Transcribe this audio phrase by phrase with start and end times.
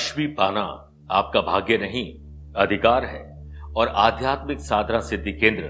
[0.00, 2.14] लक्ष्मी पाना आपका भाग्य नहीं,
[2.56, 5.64] अधिकार है। और आध्यात्मिक साधना सिद्धि केंद्र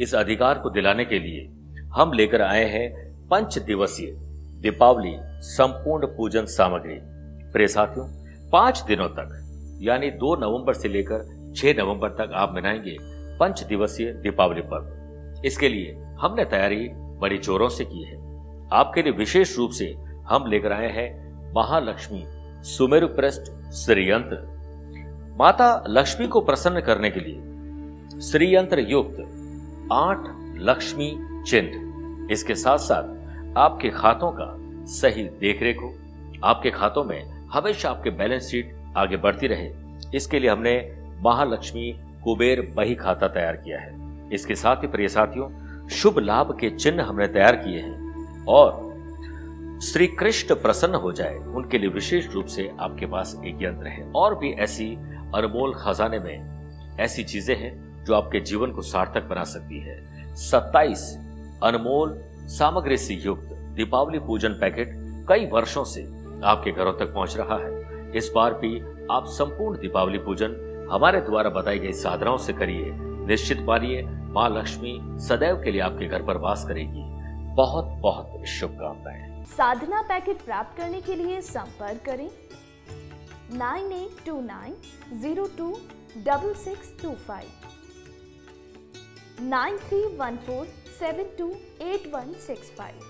[0.00, 1.48] इस अधिकार को दिलाने के लिए
[1.86, 4.12] हम लेकर आए हैं पंच दिवसीय
[4.60, 6.98] दीपावली संपूर्ण पूजन सामग्री।
[7.52, 8.08] प्रिय साथियों,
[8.50, 9.40] पाँच दिनों तक,
[9.82, 12.96] यानी दो नवंबर से लेकर छह नवंबर तक आप मनाएँगे
[13.38, 18.16] पंच दिवसीय दीपावली पर्व। इसके लिए हमने तैयारी बड़ी जोरों से की है।
[18.72, 19.94] आपके लिए विशेष रूप से
[20.28, 21.24] हम लेकर आए हैं
[21.56, 22.26] महालक्ष्मी
[22.64, 24.36] सुमेरु प्रष्ट श्रीयंत्र
[25.38, 29.18] माता लक्ष्मी को प्रसन्न करने के लिए श्रीयंत्र युक्त
[29.92, 30.18] आठ
[30.58, 31.08] लक्ष्मी
[31.46, 34.46] चिन्ह। इसके साथ साथ आपके खातों का
[34.92, 35.92] सही देखरेख हो।
[36.44, 39.70] आपके खातों में हमेशा आपके बैलेंस शीट आगे बढ़ती रहे।
[40.14, 40.76] इसके लिए हमने
[41.20, 41.92] महालक्ष्मी
[42.24, 43.94] कुबेर बही खाता तैयार किया है।
[44.32, 45.48] इसके साथ ही प्रिय साथियों,
[45.88, 48.83] शुभ लाभ के चिन्ह हमने तैयार किए हैं और
[49.84, 54.12] श्री कृष्ण प्रसन्न हो जाए, उनके लिए विशेष रूप से आपके पास एक यंत्र है।
[54.16, 54.86] और भी ऐसी
[55.34, 59.96] अनमोल खजाने में ऐसी चीज़ें हैं जो आपके जीवन को सार्थक बना सकती है।
[60.36, 61.16] 27
[61.62, 64.90] अनमोल, सामग्री से युक्त दीपावली पूजन पैकेट
[65.28, 66.02] कई वर्षों से
[66.44, 70.56] आपके घरों तक पहुँच रहा है। इस बार भी आप संपूर्ण दीपावली पूजन
[70.92, 72.90] हमारे द्वारा बताई गई साधनाओं से करिए।
[73.26, 77.02] निश्चित मानिए, माँ लक्ष्मी सदैव के लिए आपके घर पर वास करेगी।
[77.54, 82.28] बहुत बहुत शुभकामनाएँ। साधना पैकेट प्राप्त करने के लिए संपर्क करें।
[83.52, 84.74] Nine eight two nine
[85.20, 85.68] zero two
[86.18, 87.48] double six two five.
[89.42, 90.66] Nine three one four
[90.98, 91.50] seven two
[91.82, 93.00] eight one six five.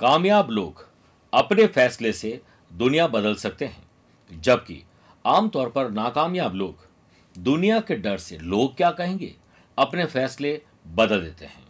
[0.00, 0.86] कामयाब लोग
[1.32, 3.82] अपने फैसले से दुनिया बदल सकते हैं,
[4.30, 4.82] जबकि
[5.24, 6.86] आमतौर पर नाकामयाब लोग
[7.34, 9.34] दुनिया के डर से लोग क्या कहेंगे,
[9.78, 11.64] अपने फैसले बदल देते हैं।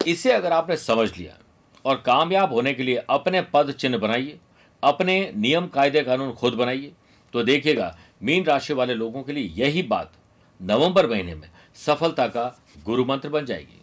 [0.00, 1.38] इसे अगर आपने समझ लिया
[1.84, 4.38] और कामयाब होने के लिए अपने पद चिन्ह बनाइए,
[4.82, 6.92] अपने नियम कायदे कानून खुद बनाइए।
[7.34, 10.12] तो देखिएगा, मीन राशि वाले लोगों के लिए यही बात
[10.60, 12.44] नवंबर महीने में सफलता का
[12.84, 13.80] गुरु मंत्र बन जाएगी।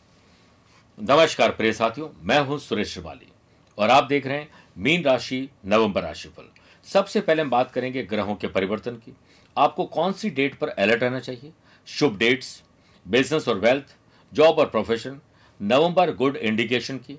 [0.98, 3.32] नमस्कार प्रिय साथियों, मैं हूँ सुरेश श्रिवाली
[3.78, 6.50] और आप देख रहे हैं मीन राशि, नवंबर राशिफल।
[6.88, 9.14] सबसे पहले हम बात करेंगे ग्रहों के परिवर्तन की।
[9.58, 11.52] आपको कौन सी डेट पर अलर्ट रहना चाहिए?
[11.88, 12.62] शुभ डेट्स,
[13.06, 13.96] बिज़नेस और वेल्थ,
[14.34, 15.20] जॉब और प्रोफेशन,
[15.60, 17.18] नवंबर गुड इंडिकेशन की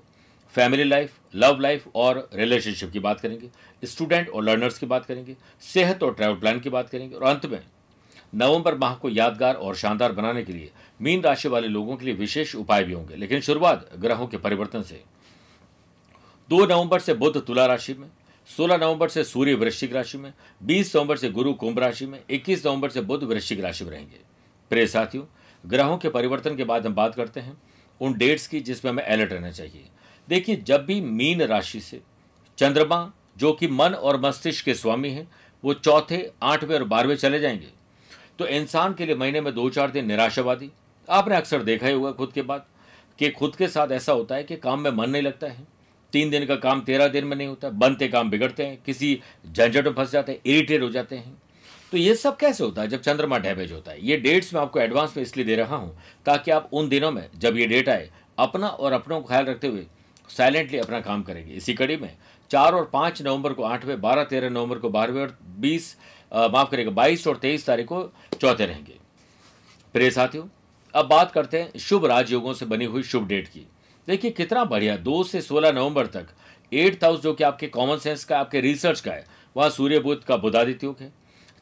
[0.49, 3.49] फैमिली लाइफ, लव लाइफ और रिलेशनशिप की बात करेंगे,
[3.85, 7.45] स्टूडेंट और लर्नर्स की बात करेंगे, सेहत और ट्रैवल प्लान की बात करेंगे, और अंत
[7.45, 7.63] में
[8.35, 10.71] नवंबर माह को यादगार और शानदार बनाने के लिए
[11.01, 14.83] मीन राशि वाले लोगों के लिए विशेष उपाय भी होंगे। लेकिन शुरुआत ग्रहों के परिवर्तन
[14.83, 15.03] से।
[16.49, 18.09] दो नवंबर से बुध तुला राशि में
[18.57, 20.33] 16 नवंबर से सूर्य वृश्चिक राशि में
[20.63, 24.17] 20 नवंबर से गुरु कुंभ राशि में 21 नवंबर से बुध वृश्चिक राशि में रहेंगे।
[24.69, 25.25] प्रिय साथियों,
[25.65, 27.57] ग्रहों के परिवर्तन के बाद हम बात करते हैं
[28.01, 29.85] उन डेट्स की जिसमें हमें अलर्ट रहना चाहिए।
[30.29, 32.01] देखिए, जब भी मीन राशि से
[32.57, 35.31] चंद्रमा, जो कि मन और मस्तिष्क के स्वामी हैं,
[35.63, 37.67] वो चौथे, आठवें और बारहवें चले जाएँगे।
[38.39, 40.71] तो इंसान के लिए महीने में दो चार दिन निराशावादी।
[41.09, 42.65] आपने अक्सर देखा ही होगा खुद के बाद
[43.19, 45.67] कि खुद के साथ ऐसा होता है कि काम में मन नहीं लगता है।
[46.13, 49.85] तीन दिन का काम तेरह दिन में नहीं होता, बनते काम बिगड़ते हैं, किसी झंझट
[49.85, 51.41] में फंस जाते हैं, इरिटेट हो जाते हैं।
[51.91, 54.05] तो ये सब कैसे होता है जब चंद्रमा डैमेज होता है?
[54.05, 57.29] ये डेट्स मैं आपको एडवांस में इसलिए दे रहा हूँ ताकि आप उन दिनों में,
[57.37, 59.85] जब ये डेट आए, अपना और अपनों को ख्याल रखते हुए
[60.29, 62.15] साइलेंटली अपना काम करेंगे। इसी कड़ी में
[62.51, 65.95] चार और पाँच नवंबर को आठवें, बारह, तेरह नवंबर को बारहवें और बीस
[66.31, 68.03] माफ़ करेगा बाईस और तेईस तारीख को
[68.33, 68.97] चौथे रहेंगे।
[69.95, 70.43] प्रिय साथियों,
[70.93, 73.65] अब बात करते हैं शुभ राजयोगों से बनी हुई शुभ डेट की।
[74.07, 76.27] देखिए, कितना बढ़िया, दो से सोलह नवंबर तक
[76.71, 79.25] एट्थ हाउस जो कि आपके कॉमन सेंस का, आपके रिसर्च का है,
[79.55, 81.11] वहाँ सूर्य बुद्ध का बुधादित्य योग है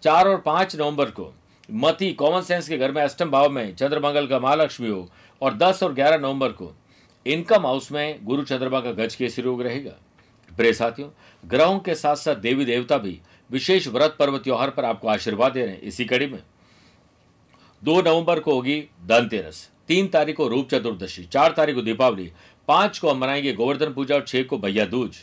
[0.04, 1.32] चार और पाँच नवंबर को
[1.70, 5.10] मती कॉमन सेंस के घर में अष्टम भाव में चंद्रमंगल का महालक्ष्मी योग,
[5.42, 6.72] और दस और ग्यारह नवंबर को
[7.26, 9.92] इनकम हाउस में गुरु चंद्रमा का गज केसरी योग रहेगा।
[10.58, 11.10] प्रिय साथियों,
[11.46, 13.20] ग्रहों के साथ साथ देवी देवता भी
[13.52, 16.44] विशेष व्रत पर्व त्योहार पर आपको आशीर्वाद दे रहे हैं। इसी कड़ी में
[17.84, 22.32] दो नवंबर को होगी धनतेरस, तीन तारीख को रूप चतुर्दशी, चार तारीख को दीपावली,
[22.68, 25.16] पाँच को हम मनाएँगे गोवर्धन पूजा और छह को भैया दूज।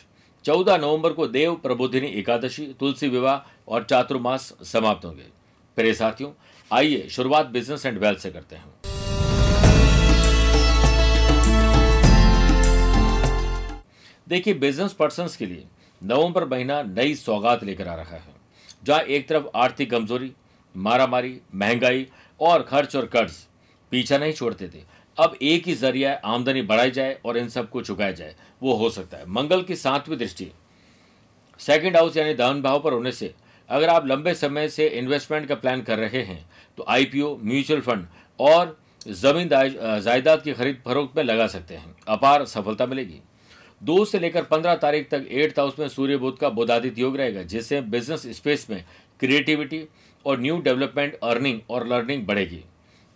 [0.45, 5.25] चौदह नवंबर को देव प्रबोधिनी एकादशी, तुलसी विवाह और चातुर्मास समाप्त होंगे।
[5.75, 6.31] प्रिय साथियों,
[6.73, 8.94] आइए शुरुआत बिज़नेस एंड वेल्थ से करते हैं।
[14.27, 15.65] देखिए बिज़नेस पर्सन के लिए
[16.01, 18.33] नवंबर महीना नई सौगात लेकर आ रहा है,
[18.83, 20.31] जहाँ एक तरफ़ आर्थिक कमज़ोरी,
[20.75, 22.07] मारामारी, महँगाई
[22.39, 23.33] और खर्च और कर्ज
[23.91, 24.83] पीछा नहीं छोड़ते थे।
[25.17, 29.17] अब एक ही ज़रिया आमदनी बढ़ाई जाए और इन सबको चुकाया जाए, वो हो सकता
[29.17, 30.51] है। मंगल की सातवीं दृष्टि
[31.59, 33.33] सेकंड हाउस यानी धन भाव पर होने से,
[33.69, 36.45] अगर आप लंबे समय से इन्वेस्टमेंट का प्लान कर रहे हैं
[36.77, 38.05] तो आईपीओ म्यूचुअल फंड
[38.39, 38.77] और
[39.09, 43.21] ज़मीन जायदाद की खरीद फरोख्त में लगा सकते हैं। अपार सफलता मिलेगी।
[43.81, 47.41] दो से लेकर पंद्रह तारीख तक एट्थ हाउस में सूर्य बुद्ध का बुधादित्य योग रहेगा,
[47.43, 48.83] जिससे बिज़नेस स्पेस में
[49.19, 49.83] क्रिएटिविटी
[50.25, 52.63] और न्यू डेवलपमेंट अर्निंग और लर्निंग बढ़ेगी।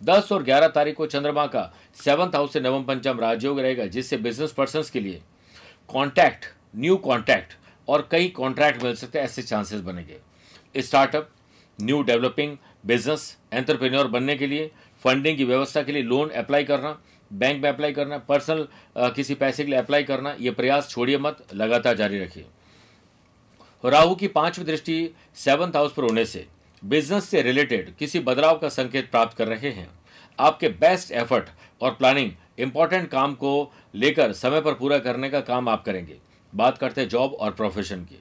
[0.00, 1.72] दस और ग्यारह तारीख को चंद्रमा का
[2.04, 5.20] सेवंथ हाउस से नवम पंचम राजयोग रहेगा, जिससे बिज़नेस पर्सन के लिए
[5.88, 6.44] कॉन्टैक्ट
[6.76, 7.52] न्यू कॉन्टैक्ट
[7.88, 10.18] और कई कॉन्ट्रैक्ट मिल सकते हैं, ऐसे चांसेस बनेंगे।
[10.76, 11.30] Startup
[11.78, 14.70] new developing business entrepreneur बनने के लिए
[15.04, 16.98] फंडिंग की व्यवस्था के लिए लोन अप्लाई करना
[17.30, 18.66] बैंक में अप्लाई करना पर्सनल
[19.14, 22.46] किसी पैसे के लिए अप्लाई करना, ये प्रयास छोड़िए मत, लगातार जारी रखिए।
[23.84, 26.46] राहु की पांचवी दृष्टि सेवंथ हाउस पर होने से
[26.82, 29.88] बिज़नेस से रिलेटेड किसी बदलाव का संकेत प्राप्त कर रहे हैं।
[30.38, 31.48] आपके बेस्ट एफर्ट
[31.80, 36.16] और प्लानिंग इंपॉर्टेंट काम को लेकर समय पर पूरा करने का काम आप करेंगे।
[36.52, 38.20] बात करते हैं जॉब और प्रोफेशन की।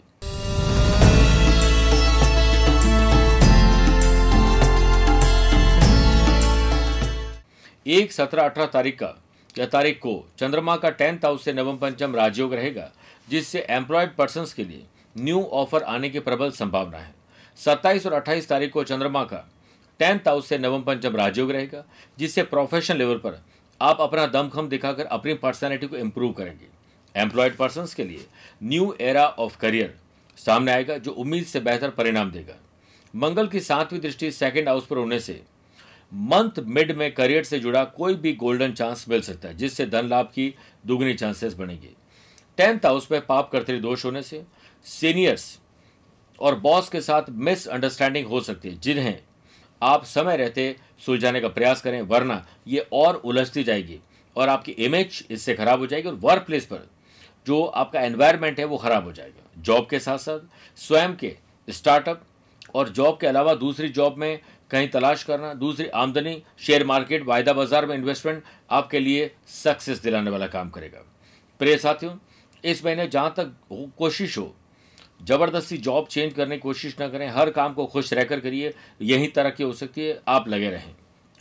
[7.89, 9.15] एक सत्रह अठारह तारीख का,
[9.55, 12.89] या तारीख को चंद्रमा का टेंथ हाउस से नवम पंचम राजयोग रहेगा,
[13.27, 17.13] जिससे एम्प्लॉयड पर्सन के लिए न्यू ऑफ़र आने की प्रबल संभावना है।
[17.59, 19.43] सत्ताईस और अट्ठाईस तारीख को चंद्रमा का
[19.99, 21.83] टेंथ हाउस से नवम पंचम राजयोग रहेगा,
[22.19, 23.41] जिससे प्रोफेशनल लेवल पर
[23.81, 26.67] आप अपना दमखम दिखाकर अपनी पर्सनैलिटी को इम्प्रूव करेंगे।
[27.15, 28.25] एम्प्लॉयड पर्सन के लिए
[28.63, 29.95] न्यू एरा ऑफ़ करियर
[30.37, 32.55] सामने आएगा, जो उम्मीद से बेहतर परिणाम देगा।
[33.13, 35.41] मंगल की सातवीं दृष्टि सेकेंड हाउस पर होने से
[36.11, 40.07] मंथ मिड में करियर से जुड़ा कोई भी गोल्डन चांस मिल सकता है, जिससे धन
[40.07, 40.53] लाभ की
[40.85, 41.95] दुगनी चांसेस बनेगी।
[42.57, 44.43] टेंथ हाउस में पाप कर्तरी दोष होने से
[44.85, 45.59] सीनियर्स
[46.39, 49.19] और बॉस के साथ मिसअंडरस्टैंडिंग हो सकती है, जिन्हें
[49.81, 50.75] आप समय रहते
[51.05, 53.99] सुलझाने का प्रयास करें, वरना ये और उलझती जाएगी
[54.35, 56.87] और आपकी इमेज इससे खराब हो जाएगी और वर्क प्लेस पर
[57.47, 60.39] जो आपका एनवायरमेंट है वो खराब हो जाएगा। जॉब के साथ साथ,
[60.77, 61.35] स्वयं के
[61.67, 62.21] स्टार्टअप
[62.75, 64.39] और जॉब के अलावा दूसरी जॉब में
[64.71, 70.31] कहीं तलाश करना, दूसरी आमदनी शेयर मार्केट वायदा बाज़ार में इन्वेस्टमेंट आपके लिए सक्सेस दिलाने
[70.31, 71.03] वाला काम करेगा।
[71.59, 72.13] प्रिय साथियों,
[72.63, 73.53] इस महीने जहाँ तक
[73.97, 74.53] कोशिश हो,
[75.21, 79.27] ज़बरदस्ती जॉब चेंज करने की कोशिश ना करें, हर काम को खुश रहकर करिए, यही
[79.29, 80.95] तरक्की हो सकती है, आप लगे रहें।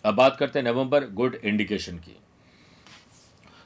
[0.04, 2.16] अब बात करते हैं नवंबर गुड इंडिकेशन की।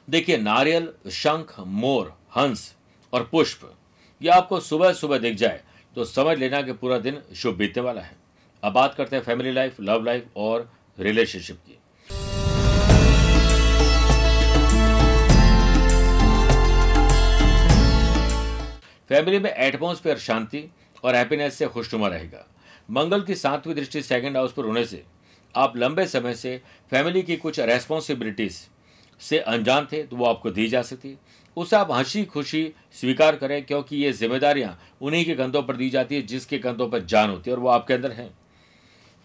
[0.07, 2.73] देखिए, नारियल, शंख, मोर, हंस
[3.13, 3.71] और पुष्प,
[4.21, 5.61] ये आपको सुबह सुबह दिख जाए
[5.95, 8.15] तो समझ लेना कि पूरा दिन शुभ बीतने वाला है।
[8.63, 11.79] अब बात करते हैं फैमिली लाइफ लव लाइफ और रिलेशनशिप की।
[19.09, 20.63] फैमिली में एटमोस्फेयर शांति
[21.03, 22.45] और हैप्पीनेस से खुशनुमा रहेगा।
[22.91, 25.03] मंगल की सातवीं दृष्टि सेकंड हाउस पर होने से
[25.55, 26.61] आप लंबे समय से
[26.91, 28.59] फैमिली की कुछ रेस्पॉन्सिबिलिटीज
[29.21, 31.15] से अनजान थे तो वो आपको दी जा सकती।
[31.57, 36.15] उसे आप हँसी खुशी स्वीकार करें, क्योंकि ये जिम्मेदारियाँ उन्हीं के कंधों पर दी जाती
[36.15, 38.29] है जिसके कंधों पर जान होती है और वो आपके अंदर है।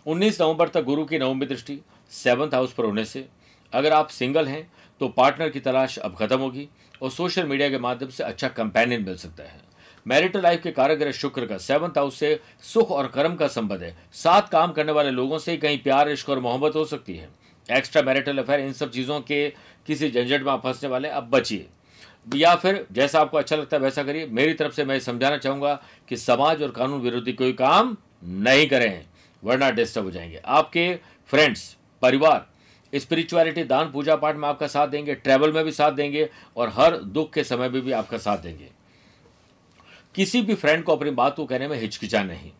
[0.09, 1.79] 19 नवंबर तक गुरु की नवमी दृष्टि
[2.13, 3.25] सेवंथ हाउस पर होने से,
[3.73, 4.71] अगर आप सिंगल हैं
[5.01, 6.69] तो पार्टनर की तलाश अब खत्म होगी
[7.03, 9.61] और सोशल मीडिया के माध्यम से अच्छा कंपेनियन मिल सकता है।
[10.07, 13.95] मैरिटल लाइफ के कारगर शुक्र का सेवंथ हाउस से सुख और कर्म का संबंध है।
[14.15, 17.29] साथ काम करने वाले लोगों से कहीं प्यार, इश्क और मोहब्बत हो सकती है।
[17.69, 19.49] एक्स्ट्रा मैरिटल अफेयर इन सब चीज़ों के
[19.87, 21.67] किसी झंझट में आप फंसने वाले अब बचिए।
[22.27, 25.75] या फिर जैसा आपको अच्छा लगता है वैसा करिए। मेरी तरफ़ से मैं समझाना चाहूँगा
[26.09, 29.05] कि समाज और कानून विरोधी कोई काम नहीं करें।
[29.45, 30.95] वरना डिस्टर्ब हो जाएँगे। आपके
[31.27, 32.47] फ्रेंड्स परिवार
[32.95, 36.97] स्पिरिचुअलिटी दान, पूजा पाठ में आपका साथ देंगे ट्रैवल में भी साथ देंगे और हर
[36.97, 38.69] दुख के समय में भी आपका साथ देंगे।
[40.15, 42.51] किसी भी फ्रेंड को अपनी बात को कहने में हिचकिचा नहीं।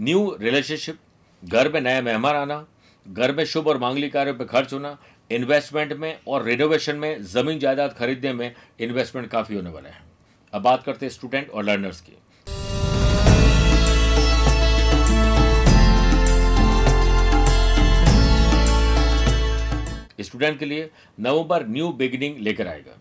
[0.00, 0.98] न्यू रिलेशनशिप
[1.44, 2.66] घर में नया मेहमान आना,
[3.08, 4.98] घर में शुभ और मांगलिक कार्यों पर खर्च होना
[5.30, 10.02] इन्वेस्टमेंट में और रिनोवेशन में ज़मीन जायदाद खरीदने में इन्वेस्टमेंट काफ़ी होने वाला है।
[10.52, 12.12] अब बात करते हैं स्टूडेंट और लर्नर्स की।
[20.36, 20.88] स्टूडेंट के लिए
[21.18, 22.96] नवंबर न्यू बिगिनिंग लेकर आएगा।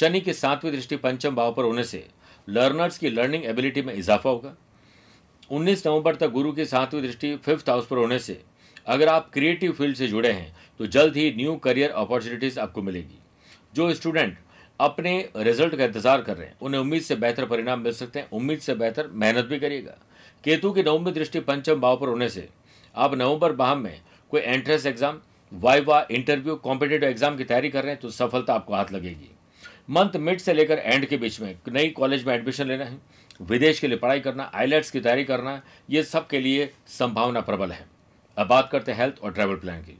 [0.00, 2.04] शनि की सातवीं दृष्टि पंचम भाव पर होने से
[2.48, 4.54] लर्नर्स की लर्निंग एबिलिटी में इजाफा होगा।
[5.50, 8.40] 19 नवंबर तक गुरु की सातवीं दृष्टि फिफ्थ हाउस पर होने से
[8.86, 13.18] अगर आप क्रिएटिव फ़ील्ड से जुड़े हैं तो जल्द ही न्यू करियर अपॉर्चुनिटीज़ आपको मिलेगी।
[13.74, 14.38] जो स्टूडेंट
[14.80, 18.28] अपने रिज़ल्ट का इंतज़ार कर रहे हैं, उन्हें उम्मीद से बेहतर परिणाम मिल सकते हैं,
[18.30, 19.98] उम्मीद से बेहतर मेहनत भी करिएगा।
[20.44, 22.48] केतु की नवंबर दृष्टि पंचम भाव पर होने से
[22.94, 24.00] आप नवंबर माह में
[24.32, 25.20] कोई entrance exam
[25.54, 29.30] viva interview competitive exam की तैयारी कर रहे हैं तो सफलता आपको हाथ लगेगी।
[29.90, 32.98] मंथ मिड से लेकर एंड के बीच में नई कॉलेज में एडमिशन लेना है,
[33.42, 37.72] विदेश के लिए पढ़ाई करना, आईलेट्स की तैयारी करना, ये सब के लिए संभावना प्रबल
[37.72, 37.86] है।
[38.36, 39.98] अब बात करते हैं हेल्थ और ट्रैवल प्लान की।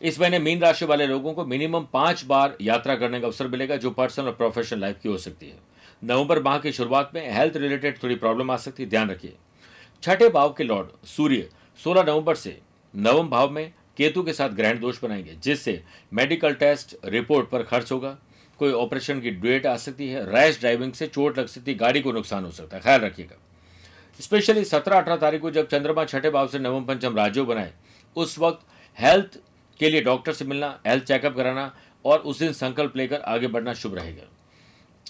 [0.00, 3.76] इस महीने मीन राशि वाले लोगों को मिनिमम पाँच बार यात्रा करने का अवसर मिलेगा,
[3.76, 5.67] जो पर्सनल और प्रोफेशनल लाइफ की हो सकती है।
[6.04, 9.34] नवंबर माह की शुरुआत में हेल्थ रिलेटेड थोड़ी प्रॉब्लम आ सकती है, ध्यान रखिए।
[10.02, 11.50] छठे भाव के लॉर्ड, सूर्य
[11.84, 12.60] 16 नवंबर से
[12.96, 17.92] नवम भाव में केतु के साथ ग्रहण दोष बनाएँगे, जिससे मेडिकल टेस्ट रिपोर्ट पर खर्च
[17.92, 18.18] होगा।
[18.58, 22.00] कोई ऑपरेशन की डेट आ सकती है, रैश ड्राइविंग से चोट लग सकती है, गाड़ी
[22.00, 23.36] को नुकसान हो सकता है, ख्याल रखिएगा।
[24.20, 27.72] स्पेशली सत्रह अठारह तारीख को जब चंद्रमा छठे भाव से नवम पंचम राज्यों बनाए,
[28.16, 28.66] उस वक्त
[29.00, 29.38] हेल्थ
[29.78, 33.74] के लिए डॉक्टर से मिलना, हेल्थ चेकअप कराना और उस दिन संकल्प लेकर आगे बढ़ना
[33.74, 34.22] शुभ रहेगा।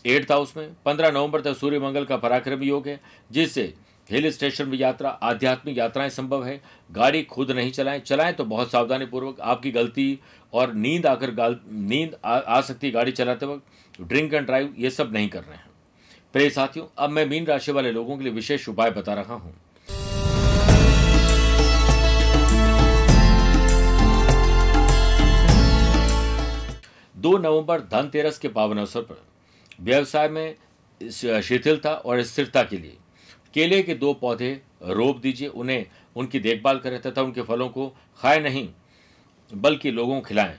[0.06, 3.00] एट्थ हाउस में पंद्रह नवंबर तक सूर्य मंगल का पराक्रम योग है
[3.30, 3.72] जिससे
[4.08, 8.70] हिल स्टेशन में यात्रा आध्यात्मिक यात्राएँ संभव है। गाड़ी खुद नहीं चलाएँ। चलाएँ तो बहुत
[8.70, 10.18] सावधानी पूर्वक आपकी गलती
[10.52, 11.32] और नींद आकर
[11.70, 15.40] नींद आ, आ सकती है गाड़ी चलाते वक्त। ड्रिंक एंड ड्राइव ये सब नहीं कर
[15.40, 15.66] रहे हैं।
[16.34, 19.54] प्रिय साथियों अब मैं मीन राशि वाले लोगों के लिए विशेष उपाय बता रहा हूँ।
[27.14, 29.26] दो नवंबर धनतेरस के पावन अवसर पर।
[29.78, 30.54] व्यवसाय में
[31.00, 32.96] शिथिलता और स्थिरता के लिए।
[33.54, 34.50] केले के दो पौधे
[34.82, 38.68] रोप दीजिए, उन्हें, उनकी देखभाल करें तथा उनके फलों को खाए नहीं,
[39.50, 40.58] बल्कि लोगों को खिलाएँ।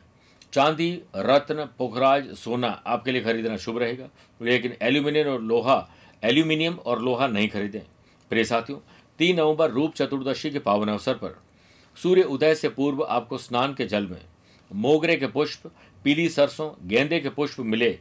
[0.53, 4.09] चांदी, रत्न, पुखराज, सोना आपके लिए खरीदना शुभ रहेगा,
[4.41, 5.89] लेकिन एल्यूमिनियम और लोहा,
[6.23, 7.81] एल्यूमिनियम और लोहा नहीं खरीदें।
[8.31, 8.79] प्रिय साथियों,
[9.19, 11.39] तीन नवंबर रूप चतुर्दशी के पावन अवसर पर,
[11.97, 14.21] सूर्य उदय से पूर्व आपको स्नान के जल में
[14.71, 15.71] मोगरे के पुष्प,
[16.05, 17.97] पीली सरसों, गेंदे के पुष्प मिले।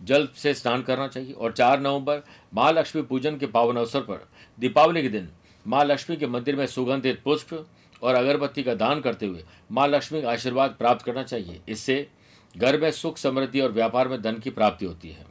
[0.00, 4.26] जल से स्नान करना चाहिए। और चार नवंबर महालक्ष्मी पूजन के पावन अवसर पर,
[4.58, 5.28] दीपावली के दिन,
[5.66, 7.66] माँ लक्ष्मी के मंदिर में सुगंधित पुष्प
[8.02, 12.06] और अगरबत्ती का दान करते हुए माँ लक्ष्मी का आशीर्वाद प्राप्त करना चाहिए। इससे
[12.54, 15.26] घर में सुख, समृद्धि और व्यापार में धन की प्राप्ति होती है।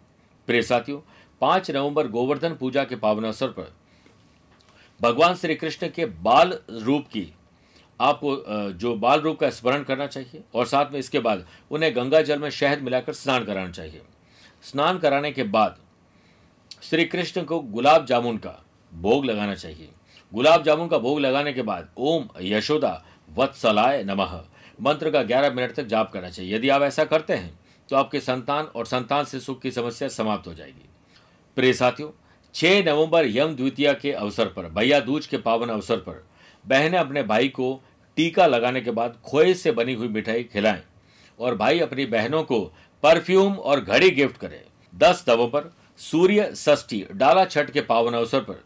[0.48, 1.00] प्रिय साथियों,
[1.42, 3.74] पाँच नवंबर गोवर्धन पूजा के पावन अवसर पर
[5.00, 7.32] भगवान श्री कृष्ण के बाल रूप की
[8.00, 12.22] आपको जो बाल रूप का स्मरण करना चाहिए और साथ में इसके बाद उन्हें गंगा
[12.22, 14.02] जल में शहद मिलाकर स्नान कराना चाहिए।
[14.64, 15.78] स्नान कराने के बाद
[16.84, 19.90] श्री कृष्ण को गुलाब जामुन का भोग लगाना चाहिए।
[20.32, 24.42] गुलाब जामुन का भोग लगाने के बाद ओम यशोदा वत्सलाय नमः।
[24.82, 28.20] मंत्र का 11 मिनट तक जाप करना चाहिए। यदि आप ऐसा करते हैं तो आपके
[28.20, 30.90] संतान और संतान से सुख की समस्या समाप्त हो जाएगी।
[31.58, 32.10] प्रिय साथियों
[32.56, 36.26] 6 नवंबर यम द्वितीय के अवसर पर, भैया दूज के पावन अवसर पर,
[36.66, 37.82] बहनें अपने भाई को
[38.18, 40.82] टीका लगाने के बाद खोए से बनी हुई मिठाई खिलाएँ
[41.40, 42.60] और भाई अपनी बहनों को
[43.04, 44.62] परफ्यूम और घड़ी गिफ्ट करें।
[44.94, 48.64] दस 10 नवंबर सूर्य षष्ठी डाला छठ के पावन अवसर पर।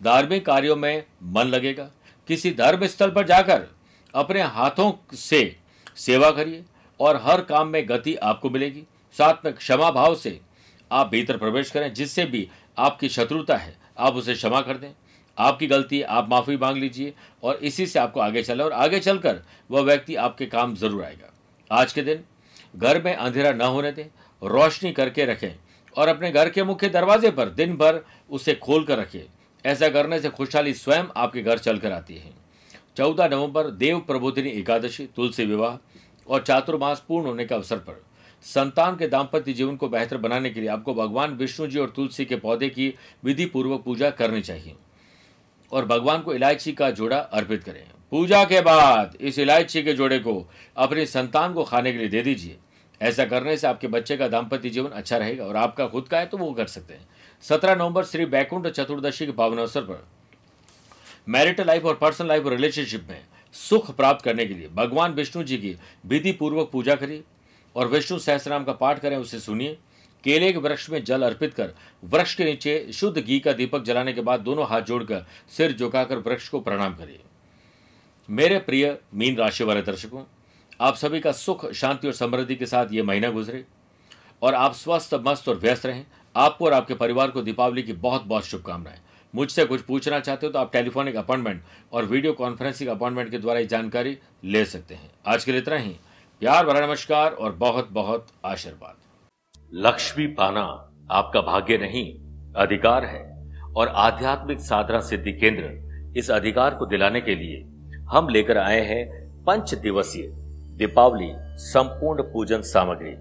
[0.00, 1.88] धार्मिक कार्यों में मन लगेगा।
[2.28, 3.66] किसी धर्म स्थल पर जाकर
[4.14, 5.56] अपने हाथों से
[5.96, 6.64] सेवा करिए
[7.00, 8.82] और हर काम में गति आपको मिलेगी।
[9.16, 10.38] साथ में क्षमा भाव से
[10.90, 14.90] आप भीतर प्रवेश करें, जिससे भी आपकी शत्रुता है, आप उसे क्षमा कर दें।
[15.38, 17.12] आपकी गलती आप माफ़ी मांग लीजिए
[17.42, 21.32] और इसी से आपको आगे चले और आगे चलकर वह व्यक्ति आपके काम ज़रूर आएगा।
[21.70, 22.24] आज के दिन
[22.76, 24.04] घर में अंधेरा न होने दें,
[24.42, 25.54] रोशनी करके रखें
[25.96, 29.20] और अपने घर के मुख्य दरवाजे पर दिन भर उसे खोल कर रखें
[29.64, 32.32] ऐसा करने से खुशहाली स्वयं आपके घर चल कर आती है।
[32.96, 35.76] चौदह नवंबर, देव प्रबोधिनी एकादशी, तुलसी विवाह
[36.26, 38.02] और चातुर्मास पूर्ण होने के अवसर पर।
[38.44, 42.24] संतान के दाम्पत्य जीवन को बेहतर बनाने के लिए आपको भगवान विष्णु जी और तुलसी
[42.24, 42.92] के पौधे की
[43.24, 44.74] विधि पूर्वक पूजा करनी चाहिए
[45.72, 50.18] और भगवान को इलायची का जोड़ा अर्पित करें। पूजा के बाद इस इलायची के जोड़े
[50.18, 50.34] को
[50.76, 52.56] अपने संतान को खाने के लिए दे दीजिए।
[53.00, 56.26] ऐसा करने से आपके बच्चे का दाम्पत्य जीवन अच्छा रहेगा और आपका खुद का है
[56.26, 57.08] तो वो कर सकते हैं।
[57.44, 60.06] सत्रह नवंबर श्री बैकुंठ चतुर्दशी के पावन अवसर पर
[61.28, 63.20] मैरिटल लाइफ और पर्सनल लाइफ और रिलेशनशिप में
[63.54, 65.74] सुख प्राप्त करने के लिए भगवान विष्णु जी की
[66.06, 67.22] विधि पूर्वक पूजा करिए
[67.76, 69.76] और विष्णु सहस्राम का पाठ करें, उसे सुनिए।
[70.24, 71.72] केले के वृक्ष में जल अर्पित कर
[72.04, 75.24] वृक्ष के नीचे शुद्ध घी का दीपक जलाने के बाद दोनों हाथ जोड़कर
[75.56, 77.20] सिर झुकाकर वृक्ष को प्रणाम करिए।
[78.28, 80.22] मेरे प्रिय मीन राशि वाले दर्शकों
[80.80, 83.64] आप सभी का सुख, शांति और समृद्धि के साथ ये महीना गुजरे।
[84.42, 86.04] और आप स्वस्थ, मस्त और व्यस्त रहें।
[86.36, 88.98] आपको और आपके परिवार को दीपावली की बहुत बहुत शुभकामनाएँ।
[89.34, 93.60] मुझसे कुछ पूछना चाहते हो तो आप टेलीफोनिक अपॉइंटमेंट और वीडियो कॉन्फ्रेंसिंग अपॉइंटमेंट के द्वारा
[93.60, 95.96] ये जानकारी ले सकते हैं। आज के लिए इतना ही।
[96.42, 98.96] प्यार भरा नमस्कार और बहुत बहुत आशीर्वाद।
[99.74, 102.14] लक्ष्मी पाना आपका भाग्य नहीं,
[102.56, 103.24] अधिकार है।
[103.76, 107.62] और आध्यात्मिक साधना सिद्धि केंद्र इस अधिकार को दिलाने के लिए
[108.08, 109.06] हम लेकर आए हैं
[109.44, 110.45] पंच दिवसीय
[110.76, 113.14] दीपावली, संपूर्ण पूजन सामग्री।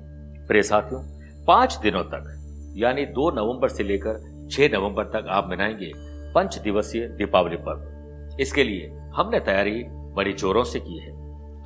[0.47, 1.03] प्रिय साथियों,
[1.45, 2.41] पाँच दिनों तक,
[2.77, 5.91] यानी दो नवंबर से लेकर छह नवंबर तक आप मनाएँगे
[6.33, 11.11] पंच दिवसीय दीपावली पर्व। इसके लिए हमने तैयारी बड़ी जोरों से की है।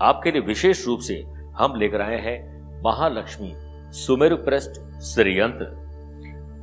[0.01, 1.24] आपके लिए विशेष रूप से
[1.58, 3.53] हम लेकर आए हैं महालक्ष्मी
[3.91, 5.89] सुमेरु पृष्ठ श्रीयंत्र।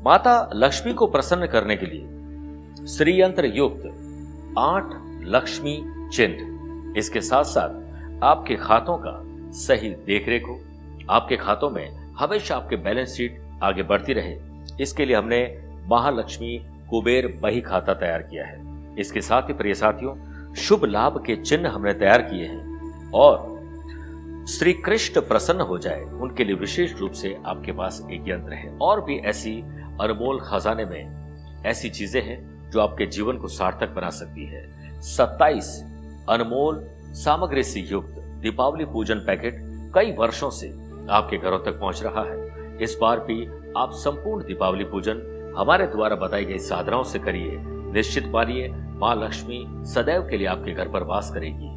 [0.04, 2.02] माता लक्ष्मी को प्रसन्न करने के लिए
[2.87, 3.83] श्रीयंत्र युक्त
[4.59, 4.85] आठ
[5.23, 6.56] लक्ष्मी चिन्ह।
[6.99, 7.86] इसके साथ साथ
[8.25, 10.61] आपके खातों का सही देखरेख हो।
[11.11, 14.37] आपके खातों में हमेशा आपके बैलेंस शीट आगे बढ़ती रहे।
[14.81, 20.15] इसके लिए हमने महालक्ष्मी कुबेर बही खाता तैयार किया है। इसके साथ ही प्रिय साथियों,
[20.55, 23.57] शुभ लाभ के चिन्ह हमने तैयार किए हैं और
[24.49, 28.79] श्री कृष्ण प्रसन्न हो जाए, उनके लिए विशेष रूप से आपके पास एक यंत्र है।
[28.79, 29.61] और भी ऐसी
[30.01, 34.69] अनमोल खजाने में ऐसी चीज़ें हैं जो आपके जीवन को सार्थक बना सकती है।
[35.03, 35.85] 27
[36.29, 39.55] अनमोल सामग्री से युक्त दीपावली पूजन पैकेट
[39.95, 40.69] कई वर्षों से
[41.11, 43.47] आपके घरों तक पहुँच रहा है। इस बार भी
[43.77, 45.23] आप संपूर्ण दीपावली पूजन
[45.59, 47.57] हमारे द्वारा बताई गई साधनाओं से करिए।
[47.93, 48.69] निश्चित मानिए
[49.01, 51.69] माँ लक्ष्मी सदैव के लिए आपके घर पर वास करेगी।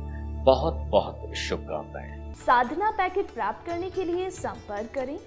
[0.45, 5.17] बहुत बहुत शुभकामनाएँ। साधना पैकेट प्राप्त करने के लिए संपर्क करें।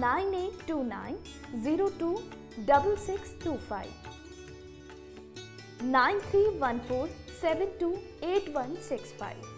[0.00, 1.16] Nine eight two nine
[1.62, 2.14] zero two
[2.60, 3.90] double six two five.
[5.84, 7.08] Nine three one four
[7.42, 9.51] 728165.